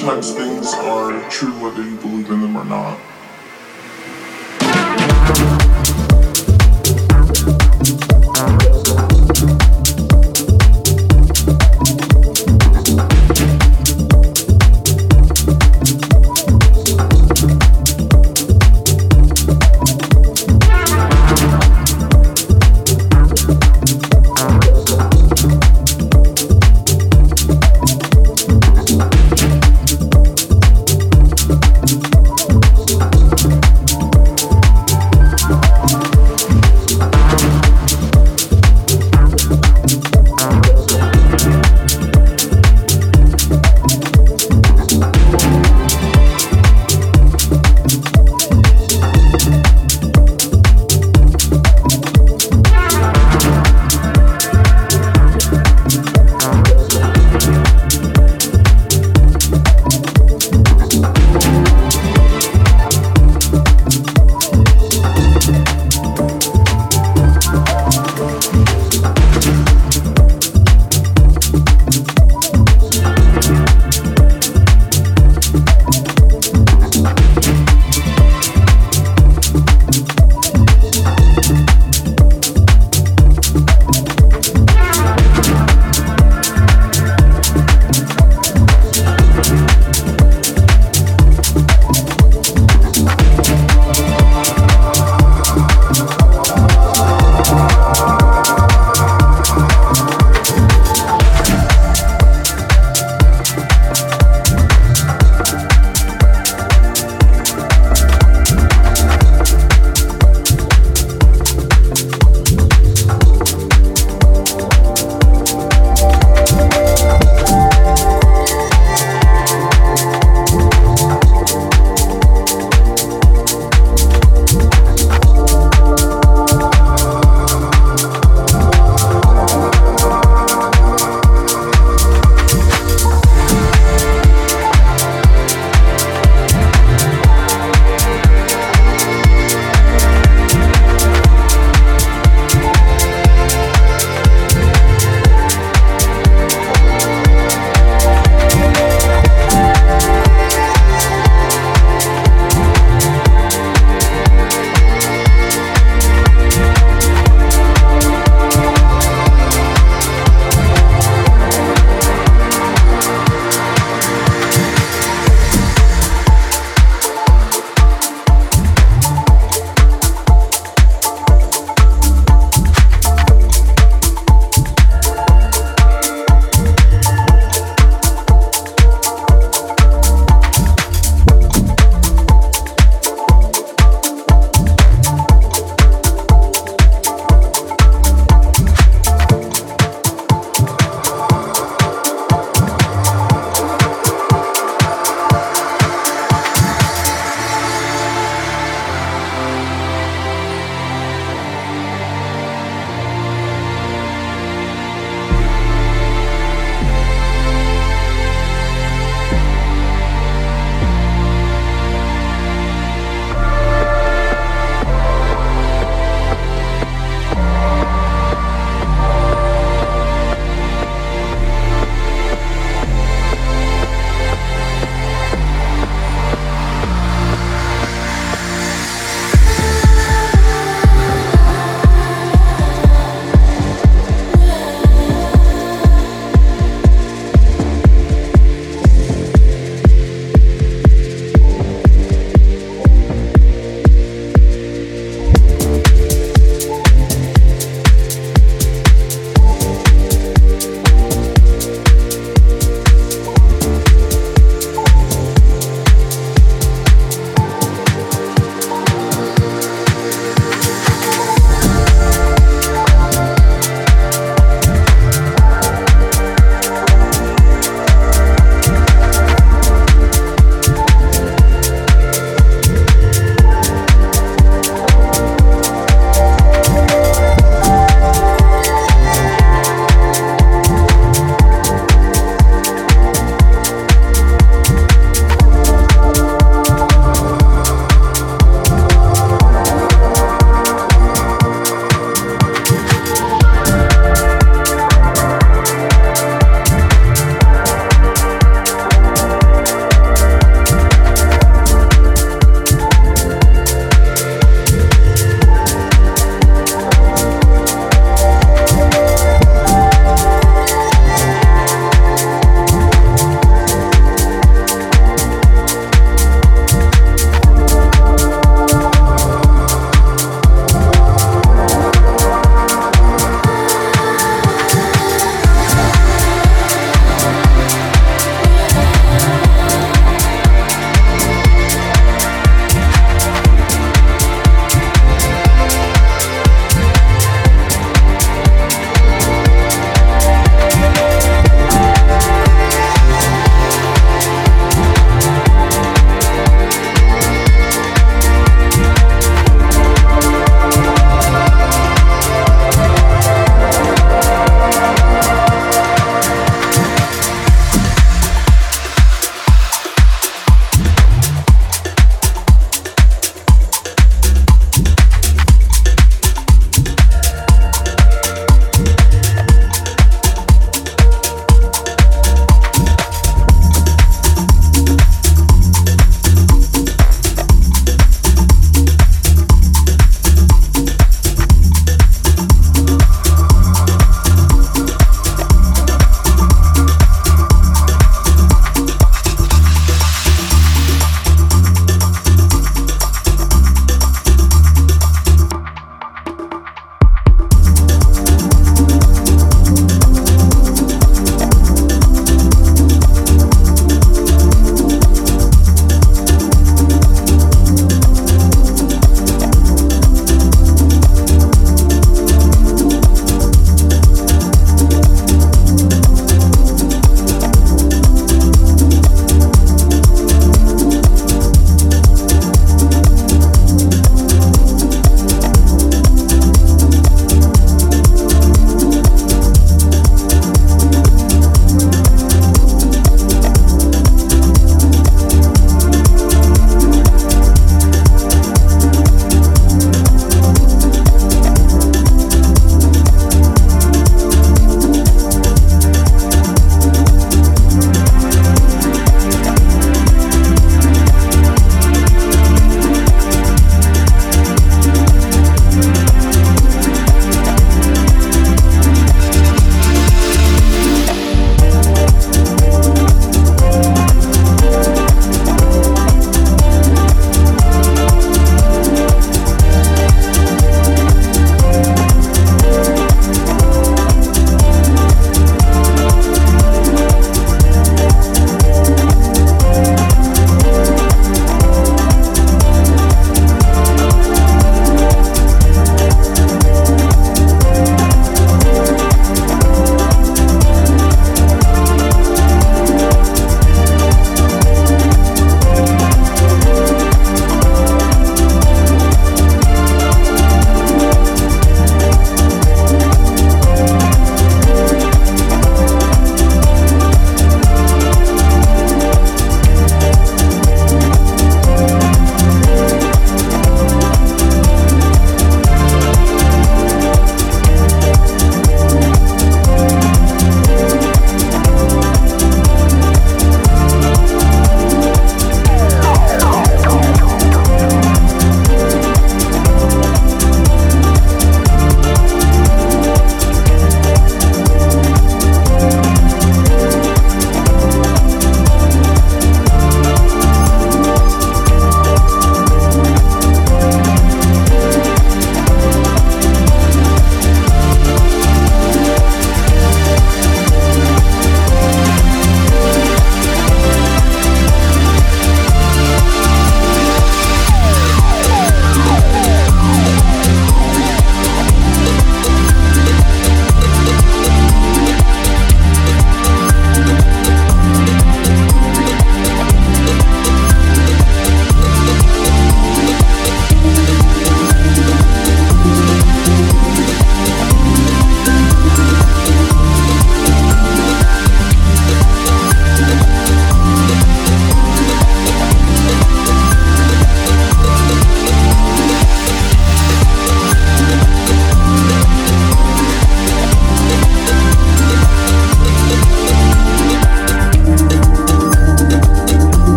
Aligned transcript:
sometimes 0.00 0.32
things 0.32 0.72
are 0.72 1.28
true 1.30 1.52
whether 1.60 1.82
you 1.82 1.94
believe 1.96 2.30
in 2.30 2.40
them 2.40 2.56
or 2.56 2.64
not. 2.64 2.98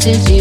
did 0.00 0.30
you. 0.30 0.39